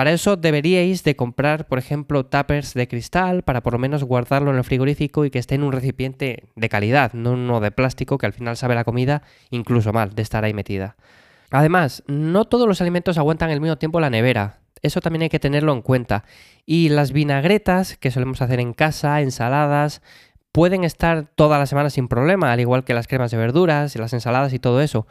Para 0.00 0.12
eso 0.12 0.38
deberíais 0.38 1.04
de 1.04 1.14
comprar, 1.14 1.66
por 1.66 1.78
ejemplo, 1.78 2.24
tuppers 2.24 2.72
de 2.72 2.88
cristal 2.88 3.42
para 3.42 3.62
por 3.62 3.74
lo 3.74 3.78
menos 3.78 4.02
guardarlo 4.02 4.50
en 4.50 4.56
el 4.56 4.64
frigorífico 4.64 5.26
y 5.26 5.30
que 5.30 5.38
esté 5.38 5.56
en 5.56 5.62
un 5.62 5.72
recipiente 5.72 6.44
de 6.56 6.68
calidad, 6.70 7.12
no 7.12 7.32
uno 7.32 7.60
de 7.60 7.70
plástico 7.70 8.16
que 8.16 8.24
al 8.24 8.32
final 8.32 8.56
sabe 8.56 8.74
la 8.74 8.84
comida 8.84 9.20
incluso 9.50 9.92
mal 9.92 10.14
de 10.14 10.22
estar 10.22 10.42
ahí 10.42 10.54
metida. 10.54 10.96
Además, 11.50 12.02
no 12.06 12.46
todos 12.46 12.66
los 12.66 12.80
alimentos 12.80 13.18
aguantan 13.18 13.50
el 13.50 13.60
mismo 13.60 13.76
tiempo 13.76 14.00
la 14.00 14.08
nevera. 14.08 14.60
Eso 14.80 15.02
también 15.02 15.24
hay 15.24 15.28
que 15.28 15.38
tenerlo 15.38 15.74
en 15.74 15.82
cuenta. 15.82 16.24
Y 16.64 16.88
las 16.88 17.12
vinagretas 17.12 17.98
que 17.98 18.10
solemos 18.10 18.40
hacer 18.40 18.58
en 18.58 18.72
casa, 18.72 19.20
ensaladas, 19.20 20.00
pueden 20.50 20.82
estar 20.82 21.26
toda 21.34 21.58
la 21.58 21.66
semana 21.66 21.90
sin 21.90 22.08
problema, 22.08 22.50
al 22.50 22.60
igual 22.60 22.84
que 22.84 22.94
las 22.94 23.06
cremas 23.06 23.32
de 23.32 23.36
verduras, 23.36 23.94
las 23.96 24.14
ensaladas 24.14 24.54
y 24.54 24.58
todo 24.58 24.80
eso. 24.80 25.06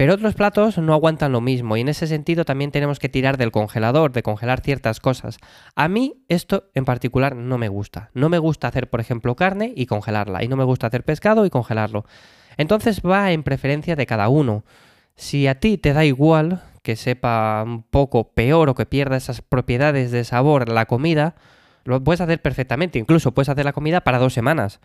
Pero 0.00 0.14
otros 0.14 0.32
platos 0.32 0.78
no 0.78 0.94
aguantan 0.94 1.30
lo 1.30 1.42
mismo 1.42 1.76
y 1.76 1.82
en 1.82 1.90
ese 1.90 2.06
sentido 2.06 2.46
también 2.46 2.70
tenemos 2.70 2.98
que 2.98 3.10
tirar 3.10 3.36
del 3.36 3.50
congelador, 3.50 4.12
de 4.12 4.22
congelar 4.22 4.62
ciertas 4.62 4.98
cosas. 4.98 5.36
A 5.76 5.88
mí 5.88 6.24
esto 6.28 6.70
en 6.72 6.86
particular 6.86 7.36
no 7.36 7.58
me 7.58 7.68
gusta. 7.68 8.08
No 8.14 8.30
me 8.30 8.38
gusta 8.38 8.68
hacer, 8.68 8.88
por 8.88 9.00
ejemplo, 9.00 9.36
carne 9.36 9.74
y 9.76 9.84
congelarla. 9.84 10.42
Y 10.42 10.48
no 10.48 10.56
me 10.56 10.64
gusta 10.64 10.86
hacer 10.86 11.04
pescado 11.04 11.44
y 11.44 11.50
congelarlo. 11.50 12.06
Entonces 12.56 13.02
va 13.02 13.30
en 13.32 13.42
preferencia 13.42 13.94
de 13.94 14.06
cada 14.06 14.30
uno. 14.30 14.64
Si 15.16 15.46
a 15.46 15.60
ti 15.60 15.76
te 15.76 15.92
da 15.92 16.06
igual 16.06 16.62
que 16.82 16.96
sepa 16.96 17.62
un 17.62 17.82
poco 17.82 18.32
peor 18.32 18.70
o 18.70 18.74
que 18.74 18.86
pierda 18.86 19.18
esas 19.18 19.42
propiedades 19.42 20.12
de 20.12 20.24
sabor 20.24 20.70
la 20.70 20.86
comida, 20.86 21.34
lo 21.84 22.02
puedes 22.02 22.22
hacer 22.22 22.40
perfectamente. 22.40 22.98
Incluso 22.98 23.34
puedes 23.34 23.50
hacer 23.50 23.66
la 23.66 23.74
comida 23.74 24.00
para 24.00 24.18
dos 24.18 24.32
semanas. 24.32 24.80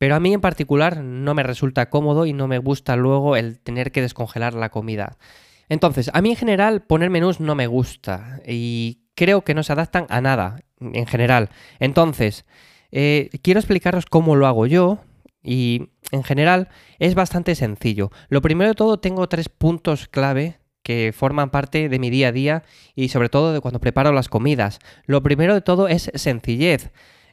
Pero 0.00 0.14
a 0.14 0.20
mí 0.20 0.32
en 0.32 0.40
particular 0.40 1.04
no 1.04 1.34
me 1.34 1.42
resulta 1.42 1.90
cómodo 1.90 2.24
y 2.24 2.32
no 2.32 2.48
me 2.48 2.56
gusta 2.56 2.96
luego 2.96 3.36
el 3.36 3.60
tener 3.60 3.92
que 3.92 4.00
descongelar 4.00 4.54
la 4.54 4.70
comida. 4.70 5.18
Entonces, 5.68 6.10
a 6.14 6.22
mí 6.22 6.30
en 6.30 6.36
general 6.36 6.80
poner 6.80 7.10
menús 7.10 7.38
no 7.38 7.54
me 7.54 7.66
gusta 7.66 8.40
y 8.46 9.02
creo 9.14 9.42
que 9.42 9.52
no 9.52 9.62
se 9.62 9.74
adaptan 9.74 10.06
a 10.08 10.22
nada 10.22 10.62
en 10.80 11.06
general. 11.06 11.50
Entonces, 11.80 12.46
eh, 12.92 13.28
quiero 13.42 13.60
explicaros 13.60 14.06
cómo 14.06 14.36
lo 14.36 14.46
hago 14.46 14.66
yo 14.66 15.00
y 15.42 15.90
en 16.12 16.24
general 16.24 16.68
es 16.98 17.14
bastante 17.14 17.54
sencillo. 17.54 18.10
Lo 18.30 18.40
primero 18.40 18.70
de 18.70 18.76
todo 18.76 19.00
tengo 19.00 19.28
tres 19.28 19.50
puntos 19.50 20.08
clave 20.08 20.60
que 20.82 21.12
forman 21.14 21.50
parte 21.50 21.90
de 21.90 21.98
mi 21.98 22.08
día 22.08 22.28
a 22.28 22.32
día 22.32 22.62
y 22.94 23.10
sobre 23.10 23.28
todo 23.28 23.52
de 23.52 23.60
cuando 23.60 23.80
preparo 23.80 24.12
las 24.12 24.30
comidas. 24.30 24.78
Lo 25.04 25.22
primero 25.22 25.52
de 25.52 25.60
todo 25.60 25.88
es 25.88 26.10
sencillez. 26.14 26.90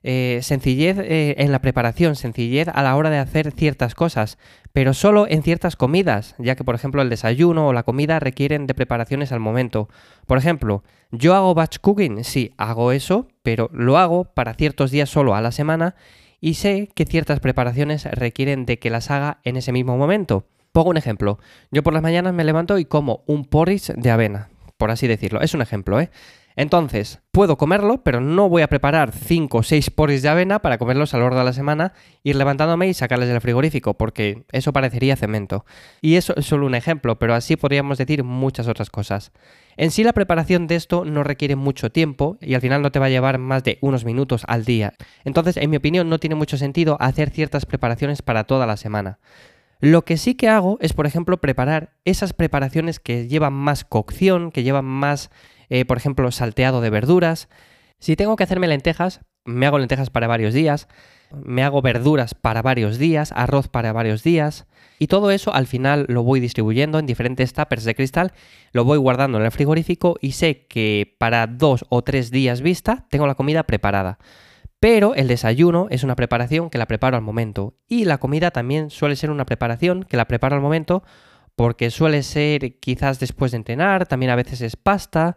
Eh, 0.10 0.40
sencillez 0.42 0.98
eh, 1.00 1.36
en 1.38 1.52
la 1.52 1.60
preparación, 1.60 2.16
sencillez 2.16 2.70
a 2.70 2.82
la 2.82 2.96
hora 2.96 3.10
de 3.10 3.18
hacer 3.18 3.52
ciertas 3.52 3.94
cosas, 3.94 4.38
pero 4.72 4.94
solo 4.94 5.28
en 5.28 5.44
ciertas 5.44 5.76
comidas, 5.76 6.34
ya 6.38 6.56
que 6.56 6.64
por 6.64 6.76
ejemplo 6.76 7.02
el 7.02 7.10
desayuno 7.10 7.68
o 7.68 7.74
la 7.74 7.84
comida 7.84 8.18
requieren 8.22 8.68
de 8.68 8.74
preparaciones 8.74 9.34
al 9.34 9.42
momento. 9.42 9.90
Por 10.26 10.38
ejemplo, 10.38 10.82
yo 11.12 11.36
hago 11.36 11.54
batch 11.54 11.80
cooking, 11.80 12.24
sí, 12.24 12.54
hago 12.56 12.94
eso, 12.94 13.28
pero 13.44 13.70
lo 13.74 13.98
hago 13.98 14.24
para 14.34 14.54
ciertos 14.54 14.92
días 14.92 15.10
solo 15.10 15.36
a 15.36 15.42
la 15.42 15.52
semana 15.52 15.96
y 16.40 16.54
sé 16.54 16.88
que 16.96 17.04
ciertas 17.04 17.42
preparaciones 17.42 18.06
requieren 18.06 18.66
de 18.66 18.80
que 18.80 18.90
las 18.90 19.12
haga 19.12 19.42
en 19.44 19.58
ese 19.58 19.74
mismo 19.74 19.98
momento. 19.98 20.46
Pongo 20.72 20.92
un 20.92 20.96
ejemplo, 20.96 21.38
yo 21.70 21.84
por 21.84 21.92
las 21.92 22.02
mañanas 22.02 22.34
me 22.34 22.46
levanto 22.46 22.78
y 22.78 22.86
como 22.86 23.26
un 23.28 23.44
porridge 23.44 23.92
de 23.94 24.10
avena, 24.10 24.48
por 24.78 24.90
así 24.90 25.06
decirlo, 25.06 25.42
es 25.42 25.54
un 25.54 25.62
ejemplo, 25.62 26.00
¿eh? 26.00 26.10
Entonces, 26.58 27.22
puedo 27.32 27.56
comerlo, 27.56 28.04
pero 28.04 28.20
no 28.20 28.50
voy 28.50 28.64
a 28.64 28.68
preparar 28.68 29.12
5 29.12 29.60
o 29.60 29.64
6 29.64 29.92
poris 29.92 30.24
de 30.24 30.30
avena 30.30 30.58
para 30.58 30.80
comerlos 30.80 31.14
a 31.14 31.18
lo 31.18 31.26
largo 31.26 31.38
de 31.38 31.46
la 31.46 31.54
semana, 31.54 31.94
ir 32.24 32.36
levantándome 32.36 32.88
y 32.88 32.96
sacarles 32.96 33.30
del 33.30 33.40
frigorífico, 33.42 33.94
porque 33.94 34.44
eso 34.52 34.74
parecería 34.74 35.16
cemento. 35.16 35.66
Y 36.02 36.16
eso 36.16 36.34
es 36.36 36.48
solo 36.48 36.66
un 36.66 36.74
ejemplo, 36.74 37.20
pero 37.20 37.36
así 37.36 37.58
podríamos 37.58 38.00
decir 38.00 38.24
muchas 38.24 38.68
otras 38.68 38.90
cosas. 38.90 39.32
En 39.78 39.92
sí 39.92 40.04
la 40.04 40.14
preparación 40.14 40.66
de 40.66 40.78
esto 40.78 41.06
no 41.06 41.24
requiere 41.24 41.56
mucho 41.56 41.92
tiempo 41.92 42.40
y 42.42 42.56
al 42.56 42.62
final 42.62 42.82
no 42.82 42.92
te 42.92 42.98
va 42.98 43.06
a 43.06 43.10
llevar 43.10 43.38
más 43.38 43.64
de 43.64 43.78
unos 43.82 44.04
minutos 44.04 44.42
al 44.48 44.66
día. 44.66 44.96
Entonces, 45.26 45.58
en 45.58 45.70
mi 45.70 45.78
opinión, 45.78 46.10
no 46.10 46.18
tiene 46.18 46.36
mucho 46.36 46.58
sentido 46.58 46.98
hacer 47.00 47.30
ciertas 47.30 47.68
preparaciones 47.68 48.24
para 48.24 48.46
toda 48.46 48.66
la 48.66 48.78
semana. 48.78 49.20
Lo 49.80 50.06
que 50.06 50.18
sí 50.18 50.34
que 50.34 50.50
hago 50.50 50.80
es, 50.82 50.94
por 50.94 51.06
ejemplo, 51.06 51.38
preparar 51.38 51.92
esas 52.04 52.34
preparaciones 52.34 53.00
que 53.00 53.28
llevan 53.28 53.54
más 53.54 53.86
cocción, 53.86 54.52
que 54.52 54.64
llevan 54.64 54.86
más 54.86 55.30
eh, 55.70 55.86
por 55.86 55.98
ejemplo, 55.98 56.32
salteado 56.32 56.82
de 56.82 56.90
verduras. 56.90 57.50
Si 58.00 58.16
tengo 58.16 58.36
que 58.36 58.44
hacerme 58.44 58.68
lentejas, 58.68 59.22
me 59.46 59.66
hago 59.66 59.80
lentejas 59.80 60.10
para 60.10 60.28
varios 60.28 60.54
días, 60.54 60.88
me 61.32 61.64
hago 61.64 61.82
verduras 61.82 62.34
para 62.34 62.62
varios 62.62 62.98
días, 62.98 63.32
arroz 63.36 63.68
para 63.68 63.94
varios 63.94 64.24
días. 64.24 64.68
Y 65.00 65.08
todo 65.08 65.32
eso 65.32 65.54
al 65.54 65.68
final 65.68 66.06
lo 66.10 66.24
voy 66.24 66.40
distribuyendo 66.40 67.00
en 67.00 67.06
diferentes 67.06 67.54
tuppers 67.54 67.84
de 67.84 67.96
cristal, 67.96 68.34
lo 68.72 68.84
voy 68.84 68.98
guardando 68.98 69.38
en 69.38 69.46
el 69.46 69.52
frigorífico 69.52 70.18
y 70.22 70.32
sé 70.32 70.66
que 70.68 71.16
para 71.20 71.48
dos 71.48 71.86
o 71.90 72.04
tres 72.04 72.32
días 72.32 72.62
vista 72.62 73.06
tengo 73.10 73.28
la 73.28 73.36
comida 73.36 73.64
preparada. 73.64 74.18
Pero 74.80 75.16
el 75.16 75.28
desayuno 75.28 75.88
es 75.90 76.04
una 76.04 76.16
preparación 76.16 76.70
que 76.70 76.78
la 76.78 76.86
preparo 76.86 77.18
al 77.18 77.24
momento. 77.24 77.76
Y 77.88 78.06
la 78.06 78.20
comida 78.20 78.52
también 78.52 78.92
suele 78.92 79.16
ser 79.16 79.32
una 79.32 79.46
preparación 79.46 80.04
que 80.04 80.18
la 80.18 80.26
preparo 80.26 80.56
al 80.56 80.62
momento 80.62 81.04
porque 81.58 81.90
suele 81.90 82.22
ser 82.22 82.78
quizás 82.80 83.20
después 83.20 83.52
de 83.52 83.58
entrenar, 83.58 84.06
también 84.06 84.30
a 84.30 84.36
veces 84.36 84.62
es 84.62 84.76
pasta, 84.76 85.36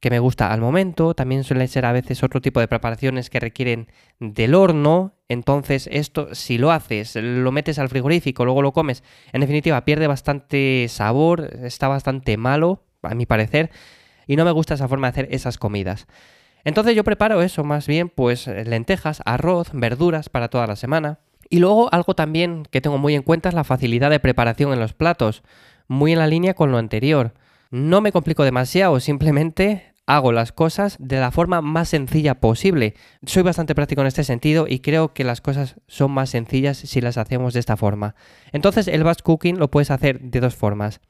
que 0.00 0.10
me 0.10 0.18
gusta 0.18 0.52
al 0.52 0.60
momento, 0.60 1.14
también 1.14 1.44
suele 1.44 1.68
ser 1.68 1.86
a 1.86 1.92
veces 1.92 2.24
otro 2.24 2.40
tipo 2.40 2.58
de 2.58 2.66
preparaciones 2.66 3.30
que 3.30 3.38
requieren 3.38 3.86
del 4.18 4.56
horno, 4.56 5.14
entonces 5.28 5.88
esto 5.92 6.34
si 6.34 6.58
lo 6.58 6.72
haces, 6.72 7.14
lo 7.14 7.52
metes 7.52 7.78
al 7.78 7.88
frigorífico, 7.88 8.44
luego 8.44 8.62
lo 8.62 8.72
comes, 8.72 9.04
en 9.32 9.42
definitiva 9.42 9.84
pierde 9.84 10.08
bastante 10.08 10.86
sabor, 10.88 11.48
está 11.62 11.86
bastante 11.86 12.36
malo, 12.36 12.82
a 13.02 13.14
mi 13.14 13.24
parecer, 13.24 13.70
y 14.26 14.34
no 14.34 14.44
me 14.44 14.50
gusta 14.50 14.74
esa 14.74 14.88
forma 14.88 15.06
de 15.06 15.10
hacer 15.10 15.28
esas 15.30 15.56
comidas. 15.56 16.08
Entonces 16.64 16.96
yo 16.96 17.04
preparo 17.04 17.42
eso, 17.42 17.62
más 17.62 17.86
bien 17.86 18.08
pues 18.08 18.48
lentejas, 18.48 19.22
arroz, 19.24 19.68
verduras 19.72 20.30
para 20.30 20.48
toda 20.48 20.66
la 20.66 20.74
semana. 20.74 21.20
Y 21.50 21.58
luego 21.58 21.92
algo 21.92 22.14
también 22.14 22.62
que 22.70 22.80
tengo 22.80 22.96
muy 22.96 23.16
en 23.16 23.22
cuenta 23.22 23.48
es 23.48 23.54
la 23.54 23.64
facilidad 23.64 24.08
de 24.08 24.20
preparación 24.20 24.72
en 24.72 24.78
los 24.78 24.94
platos, 24.94 25.42
muy 25.88 26.12
en 26.12 26.20
la 26.20 26.28
línea 26.28 26.54
con 26.54 26.70
lo 26.70 26.78
anterior. 26.78 27.34
No 27.72 28.00
me 28.00 28.12
complico 28.12 28.44
demasiado, 28.44 29.00
simplemente 29.00 29.92
hago 30.06 30.32
las 30.32 30.52
cosas 30.52 30.96
de 31.00 31.18
la 31.18 31.32
forma 31.32 31.60
más 31.60 31.88
sencilla 31.88 32.36
posible. 32.40 32.94
Soy 33.26 33.42
bastante 33.42 33.74
práctico 33.74 34.00
en 34.00 34.06
este 34.06 34.24
sentido 34.24 34.66
y 34.68 34.78
creo 34.78 35.12
que 35.12 35.24
las 35.24 35.40
cosas 35.40 35.76
son 35.88 36.12
más 36.12 36.30
sencillas 36.30 36.78
si 36.78 37.00
las 37.00 37.18
hacemos 37.18 37.52
de 37.52 37.60
esta 37.60 37.76
forma. 37.76 38.14
Entonces 38.52 38.86
el 38.86 39.02
batch 39.02 39.22
cooking 39.22 39.58
lo 39.58 39.70
puedes 39.70 39.90
hacer 39.90 40.20
de 40.20 40.40
dos 40.40 40.54
formas. 40.54 41.00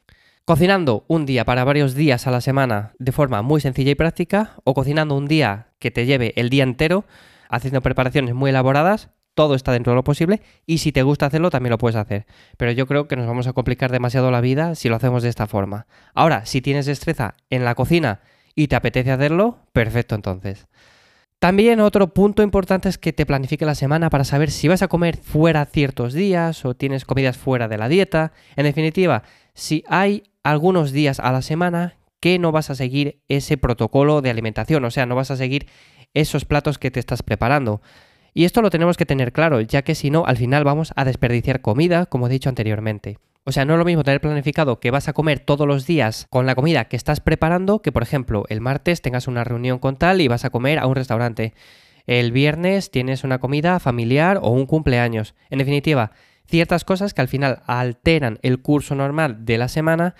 Cocinando 0.46 1.04
un 1.06 1.26
día 1.26 1.44
para 1.44 1.64
varios 1.64 1.94
días 1.94 2.26
a 2.26 2.30
la 2.30 2.40
semana 2.40 2.92
de 2.98 3.12
forma 3.12 3.42
muy 3.42 3.60
sencilla 3.60 3.90
y 3.90 3.94
práctica 3.94 4.54
o 4.64 4.72
cocinando 4.72 5.16
un 5.16 5.28
día 5.28 5.68
que 5.78 5.90
te 5.90 6.06
lleve 6.06 6.32
el 6.36 6.48
día 6.48 6.64
entero 6.64 7.04
haciendo 7.50 7.82
preparaciones 7.82 8.34
muy 8.34 8.50
elaboradas, 8.50 9.10
todo 9.34 9.54
está 9.54 9.72
dentro 9.72 9.92
de 9.92 9.96
lo 9.96 10.04
posible 10.04 10.42
y 10.66 10.78
si 10.78 10.92
te 10.92 11.02
gusta 11.02 11.26
hacerlo 11.26 11.50
también 11.50 11.70
lo 11.70 11.78
puedes 11.78 11.96
hacer. 11.96 12.26
Pero 12.56 12.72
yo 12.72 12.86
creo 12.86 13.08
que 13.08 13.16
nos 13.16 13.26
vamos 13.26 13.46
a 13.46 13.52
complicar 13.52 13.90
demasiado 13.90 14.30
la 14.30 14.40
vida 14.40 14.74
si 14.74 14.88
lo 14.88 14.96
hacemos 14.96 15.22
de 15.22 15.28
esta 15.28 15.46
forma. 15.46 15.86
Ahora, 16.14 16.46
si 16.46 16.60
tienes 16.60 16.86
destreza 16.86 17.34
en 17.48 17.64
la 17.64 17.74
cocina 17.74 18.20
y 18.54 18.68
te 18.68 18.76
apetece 18.76 19.10
hacerlo, 19.10 19.58
perfecto 19.72 20.14
entonces. 20.14 20.66
También 21.40 21.80
otro 21.80 22.12
punto 22.12 22.42
importante 22.42 22.90
es 22.90 22.98
que 22.98 23.14
te 23.14 23.24
planifique 23.24 23.64
la 23.64 23.74
semana 23.74 24.10
para 24.10 24.24
saber 24.24 24.50
si 24.50 24.68
vas 24.68 24.82
a 24.82 24.88
comer 24.88 25.16
fuera 25.16 25.64
ciertos 25.64 26.12
días 26.12 26.66
o 26.66 26.74
tienes 26.74 27.06
comidas 27.06 27.38
fuera 27.38 27.66
de 27.66 27.78
la 27.78 27.88
dieta. 27.88 28.32
En 28.56 28.64
definitiva, 28.64 29.22
si 29.54 29.82
hay 29.88 30.24
algunos 30.42 30.92
días 30.92 31.18
a 31.18 31.32
la 31.32 31.40
semana 31.40 31.96
que 32.20 32.38
no 32.38 32.52
vas 32.52 32.68
a 32.68 32.74
seguir 32.74 33.22
ese 33.28 33.56
protocolo 33.56 34.20
de 34.20 34.28
alimentación, 34.28 34.84
o 34.84 34.90
sea, 34.90 35.06
no 35.06 35.14
vas 35.14 35.30
a 35.30 35.36
seguir 35.36 35.66
esos 36.12 36.44
platos 36.44 36.78
que 36.78 36.90
te 36.90 37.00
estás 37.00 37.22
preparando. 37.22 37.80
Y 38.34 38.44
esto 38.44 38.62
lo 38.62 38.70
tenemos 38.70 38.96
que 38.96 39.06
tener 39.06 39.32
claro, 39.32 39.60
ya 39.60 39.82
que 39.82 39.94
si 39.94 40.10
no, 40.10 40.24
al 40.26 40.36
final 40.36 40.64
vamos 40.64 40.92
a 40.96 41.04
desperdiciar 41.04 41.60
comida, 41.60 42.06
como 42.06 42.26
he 42.26 42.30
dicho 42.30 42.48
anteriormente. 42.48 43.18
O 43.44 43.52
sea, 43.52 43.64
no 43.64 43.72
es 43.72 43.78
lo 43.78 43.84
mismo 43.84 44.04
tener 44.04 44.20
planificado 44.20 44.80
que 44.80 44.90
vas 44.90 45.08
a 45.08 45.12
comer 45.12 45.40
todos 45.40 45.66
los 45.66 45.86
días 45.86 46.26
con 46.30 46.46
la 46.46 46.54
comida 46.54 46.84
que 46.84 46.96
estás 46.96 47.20
preparando 47.20 47.80
que, 47.80 47.90
por 47.90 48.02
ejemplo, 48.02 48.44
el 48.48 48.60
martes 48.60 49.02
tengas 49.02 49.28
una 49.28 49.44
reunión 49.44 49.78
con 49.78 49.96
tal 49.96 50.20
y 50.20 50.28
vas 50.28 50.44
a 50.44 50.50
comer 50.50 50.78
a 50.78 50.86
un 50.86 50.94
restaurante. 50.94 51.54
El 52.06 52.32
viernes 52.32 52.90
tienes 52.90 53.24
una 53.24 53.38
comida 53.38 53.80
familiar 53.80 54.38
o 54.42 54.50
un 54.50 54.66
cumpleaños. 54.66 55.34
En 55.48 55.58
definitiva, 55.58 56.12
ciertas 56.46 56.84
cosas 56.84 57.14
que 57.14 57.22
al 57.22 57.28
final 57.28 57.62
alteran 57.66 58.38
el 58.42 58.60
curso 58.60 58.94
normal 58.94 59.44
de 59.44 59.58
la 59.58 59.68
semana 59.68 60.14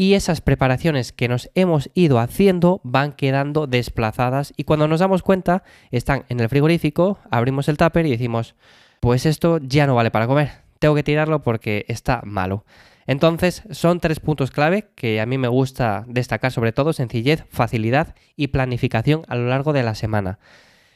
y 0.00 0.14
esas 0.14 0.40
preparaciones 0.40 1.12
que 1.12 1.28
nos 1.28 1.50
hemos 1.54 1.90
ido 1.92 2.18
haciendo 2.18 2.80
van 2.84 3.12
quedando 3.12 3.66
desplazadas 3.66 4.54
y 4.56 4.64
cuando 4.64 4.88
nos 4.88 5.00
damos 5.00 5.22
cuenta 5.22 5.62
están 5.90 6.24
en 6.30 6.40
el 6.40 6.48
frigorífico, 6.48 7.18
abrimos 7.30 7.68
el 7.68 7.76
tupper 7.76 8.06
y 8.06 8.10
decimos, 8.10 8.54
pues 9.00 9.26
esto 9.26 9.58
ya 9.58 9.86
no 9.86 9.94
vale 9.94 10.10
para 10.10 10.26
comer 10.26 10.70
tengo 10.80 10.96
que 10.96 11.04
tirarlo 11.04 11.42
porque 11.42 11.84
está 11.86 12.22
malo. 12.24 12.64
Entonces, 13.06 13.62
son 13.70 14.00
tres 14.00 14.18
puntos 14.18 14.50
clave 14.50 14.88
que 14.96 15.20
a 15.20 15.26
mí 15.26 15.38
me 15.38 15.48
gusta 15.48 16.04
destacar 16.08 16.50
sobre 16.50 16.72
todo, 16.72 16.92
sencillez, 16.92 17.44
facilidad 17.50 18.14
y 18.34 18.48
planificación 18.48 19.22
a 19.28 19.36
lo 19.36 19.46
largo 19.46 19.72
de 19.72 19.82
la 19.82 19.94
semana. 19.94 20.38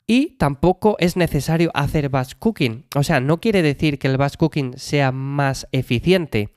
Y 0.06 0.36
tampoco 0.36 0.96
es 0.98 1.16
necesario 1.16 1.70
hacer 1.74 2.08
batch 2.08 2.34
cooking. 2.38 2.86
O 2.94 3.02
sea, 3.02 3.20
no 3.20 3.40
quiere 3.40 3.62
decir 3.62 3.98
que 3.98 4.08
el 4.08 4.16
batch 4.16 4.36
cooking 4.36 4.74
sea 4.76 5.12
más 5.12 5.66
eficiente. 5.72 6.53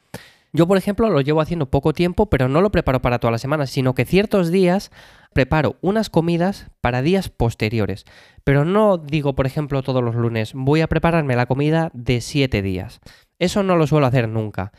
Yo, 0.58 0.68
por 0.68 0.80
ejemplo, 0.80 1.08
lo 1.12 1.22
llevo 1.22 1.40
haciendo 1.40 1.70
poco 1.70 1.94
tiempo, 1.94 2.32
pero 2.32 2.50
no 2.50 2.62
lo 2.62 2.72
preparo 2.72 3.00
para 3.00 3.20
toda 3.20 3.30
la 3.30 3.38
semana, 3.38 3.68
sino 3.68 3.94
que 3.94 4.06
ciertos 4.06 4.50
días 4.50 4.90
preparo 5.32 5.76
unas 5.82 6.10
comidas 6.10 6.72
para 6.82 7.04
días 7.04 7.30
posteriores. 7.30 8.06
Pero 8.44 8.66
no 8.66 8.98
digo, 8.98 9.36
por 9.36 9.46
ejemplo, 9.46 9.84
todos 9.84 10.04
los 10.04 10.16
lunes, 10.16 10.54
voy 10.56 10.82
a 10.82 10.88
prepararme 10.88 11.36
la 11.36 11.46
comida 11.46 11.92
de 11.94 12.22
7 12.22 12.64
días. 12.64 13.02
Eso 13.38 13.62
no 13.62 13.76
lo 13.76 13.86
suelo 13.86 14.08
hacer 14.08 14.28
nunca. 14.28 14.72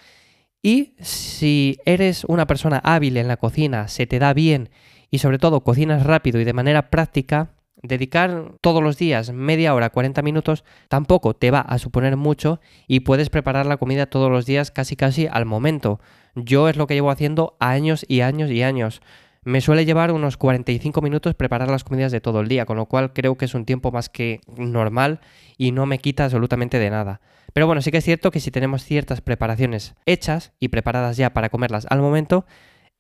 Y 0.65 0.97
si 0.99 1.79
eres 1.85 2.25
una 2.25 2.49
persona 2.49 2.81
hábil 2.83 3.17
en 3.17 3.29
la 3.29 3.37
cocina, 3.37 3.87
se 3.87 4.09
te 4.09 4.19
da 4.19 4.35
bien 4.35 4.71
y 5.13 5.19
sobre 5.19 5.39
todo 5.39 5.63
cocinas 5.63 6.03
rápido 6.03 6.41
y 6.41 6.45
de 6.45 6.55
manera 6.55 6.91
práctica, 6.91 7.55
dedicar 7.83 8.53
todos 8.61 8.83
los 8.83 8.99
días 8.99 9.33
media 9.33 9.75
hora, 9.75 9.91
40 9.91 10.23
minutos, 10.23 10.65
tampoco 10.89 11.35
te 11.35 11.51
va 11.51 11.61
a 11.61 11.79
suponer 11.79 12.17
mucho 12.17 12.61
y 12.87 13.01
puedes 13.01 13.31
preparar 13.31 13.67
la 13.67 13.77
comida 13.77 14.07
todos 14.07 14.31
los 14.31 14.47
días 14.47 14.71
casi 14.71 14.97
casi 14.97 15.27
al 15.27 15.45
momento. 15.45 16.01
Yo 16.35 16.69
es 16.69 16.77
lo 16.77 16.87
que 16.87 16.95
llevo 16.95 17.11
haciendo 17.11 17.57
años 17.61 18.05
y 18.09 18.21
años 18.21 18.51
y 18.51 18.63
años. 18.63 19.01
Me 19.45 19.61
suele 19.61 19.85
llevar 19.85 20.13
unos 20.13 20.37
45 20.37 21.01
minutos 21.01 21.35
preparar 21.35 21.71
las 21.71 21.85
comidas 21.85 22.13
de 22.13 22.21
todo 22.21 22.41
el 22.41 22.49
día, 22.49 22.67
con 22.67 22.77
lo 22.77 22.87
cual 22.87 23.13
creo 23.13 23.37
que 23.37 23.47
es 23.47 23.55
un 23.55 23.65
tiempo 23.65 23.91
más 23.91 24.09
que 24.09 24.41
normal 24.57 25.21
y 25.57 25.73
no 25.73 25.87
me 25.87 25.99
quita 25.99 26.25
absolutamente 26.25 26.79
de 26.79 26.91
nada. 26.91 27.21
Pero 27.53 27.67
bueno, 27.67 27.81
sí 27.81 27.91
que 27.91 27.99
es 27.99 28.05
cierto 28.05 28.31
que 28.31 28.41
si 28.41 28.51
tenemos 28.51 28.85
ciertas 28.85 29.21
preparaciones 29.21 29.95
hechas 30.07 30.53
y 30.61 30.69
preparadas 30.69 31.17
ya 31.17 31.33
para 31.33 31.49
comerlas 31.49 31.87
al 31.89 32.01
momento, 32.01 32.45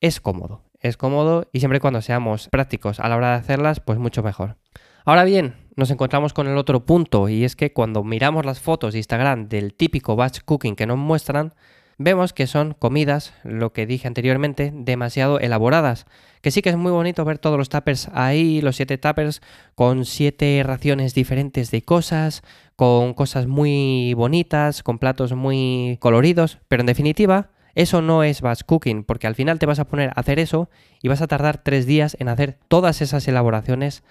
es 0.00 0.20
cómodo. 0.20 0.67
Es 0.80 0.96
cómodo 0.96 1.48
y 1.52 1.58
siempre 1.58 1.80
cuando 1.80 2.02
seamos 2.02 2.48
prácticos 2.48 3.00
a 3.00 3.08
la 3.08 3.16
hora 3.16 3.30
de 3.30 3.36
hacerlas, 3.36 3.80
pues 3.80 3.98
mucho 3.98 4.22
mejor. 4.22 4.56
Ahora 5.04 5.24
bien, 5.24 5.54
nos 5.74 5.90
encontramos 5.90 6.32
con 6.32 6.46
el 6.48 6.58
otro 6.58 6.84
punto 6.84 7.28
y 7.28 7.44
es 7.44 7.56
que 7.56 7.72
cuando 7.72 8.04
miramos 8.04 8.44
las 8.44 8.60
fotos 8.60 8.92
de 8.92 8.98
Instagram 8.98 9.48
del 9.48 9.74
típico 9.74 10.16
batch 10.16 10.40
cooking 10.44 10.76
que 10.76 10.86
nos 10.86 10.98
muestran, 10.98 11.54
vemos 11.98 12.32
que 12.32 12.46
son 12.46 12.74
comidas, 12.74 13.34
lo 13.42 13.72
que 13.72 13.86
dije 13.86 14.06
anteriormente, 14.06 14.70
demasiado 14.72 15.40
elaboradas. 15.40 16.06
Que 16.42 16.50
sí 16.50 16.62
que 16.62 16.70
es 16.70 16.76
muy 16.76 16.92
bonito 16.92 17.24
ver 17.24 17.38
todos 17.38 17.58
los 17.58 17.68
tuppers 17.68 18.08
ahí, 18.14 18.60
los 18.60 18.76
siete 18.76 18.98
tuppers, 18.98 19.42
con 19.74 20.04
siete 20.04 20.62
raciones 20.64 21.14
diferentes 21.14 21.70
de 21.70 21.82
cosas, 21.82 22.42
con 22.76 23.14
cosas 23.14 23.46
muy 23.46 24.14
bonitas, 24.14 24.82
con 24.82 24.98
platos 24.98 25.32
muy 25.32 25.96
coloridos, 26.00 26.58
pero 26.68 26.82
en 26.82 26.86
definitiva, 26.86 27.50
eso 27.74 28.02
no 28.02 28.22
es 28.22 28.40
batch 28.40 28.62
cooking, 28.64 29.04
porque 29.04 29.26
al 29.26 29.34
final 29.34 29.58
te 29.58 29.66
vas 29.66 29.78
a 29.78 29.86
poner 29.86 30.10
a 30.10 30.20
hacer 30.20 30.38
eso 30.38 30.68
y 31.02 31.08
vas 31.08 31.22
a 31.22 31.26
tardar 31.26 31.58
tres 31.58 31.86
días 31.86 32.16
en 32.20 32.28
hacer 32.28 32.56
todas 32.68 33.00
esas 33.02 33.26
elaboraciones 33.28 34.02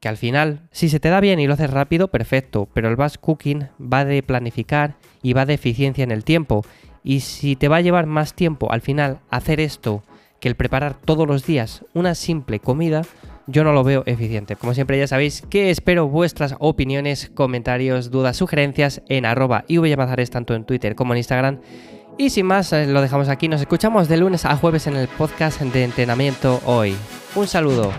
que 0.00 0.08
al 0.08 0.16
final, 0.16 0.60
si 0.70 0.88
se 0.88 1.00
te 1.00 1.08
da 1.08 1.20
bien 1.20 1.40
y 1.40 1.46
lo 1.46 1.54
haces 1.54 1.70
rápido, 1.70 2.08
perfecto, 2.08 2.68
pero 2.72 2.88
el 2.88 2.96
batch 2.96 3.16
cooking 3.18 3.68
va 3.80 4.04
de 4.04 4.22
planificar 4.22 4.96
y 5.22 5.32
va 5.32 5.46
de 5.46 5.54
eficiencia 5.54 6.04
en 6.04 6.10
el 6.10 6.24
tiempo. 6.24 6.64
Y 7.02 7.20
si 7.20 7.56
te 7.56 7.68
va 7.68 7.76
a 7.76 7.80
llevar 7.80 8.06
más 8.06 8.34
tiempo 8.34 8.70
al 8.72 8.80
final 8.80 9.20
hacer 9.30 9.60
esto 9.60 10.02
que 10.40 10.48
el 10.48 10.56
preparar 10.56 10.94
todos 10.94 11.26
los 11.26 11.46
días 11.46 11.84
una 11.94 12.14
simple 12.14 12.60
comida, 12.60 13.02
yo 13.46 13.64
no 13.64 13.72
lo 13.72 13.84
veo 13.84 14.02
eficiente. 14.06 14.56
Como 14.56 14.74
siempre 14.74 14.98
ya 14.98 15.06
sabéis 15.06 15.42
que 15.48 15.70
espero 15.70 16.08
vuestras 16.08 16.56
opiniones, 16.58 17.30
comentarios, 17.34 18.10
dudas, 18.10 18.36
sugerencias 18.36 19.02
en 19.08 19.24
arroba 19.24 19.64
Mazares 19.96 20.30
tanto 20.30 20.54
en 20.54 20.64
Twitter 20.64 20.94
como 20.94 21.14
en 21.14 21.18
Instagram. 21.18 21.60
Y 22.18 22.30
sin 22.30 22.46
más, 22.46 22.72
eh, 22.72 22.86
lo 22.86 23.02
dejamos 23.02 23.28
aquí. 23.28 23.48
Nos 23.48 23.60
escuchamos 23.60 24.08
de 24.08 24.16
lunes 24.16 24.44
a 24.44 24.56
jueves 24.56 24.86
en 24.86 24.96
el 24.96 25.08
podcast 25.08 25.60
de 25.60 25.84
entrenamiento 25.84 26.60
hoy. 26.64 26.96
Un 27.34 27.46
saludo. 27.46 27.92